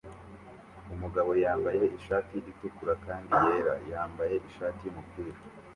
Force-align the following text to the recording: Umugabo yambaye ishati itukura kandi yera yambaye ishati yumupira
Umugabo 0.93 1.31
yambaye 1.43 1.83
ishati 1.97 2.37
itukura 2.51 2.93
kandi 3.05 3.31
yera 3.47 3.73
yambaye 3.91 4.35
ishati 4.49 4.81
yumupira 4.85 5.37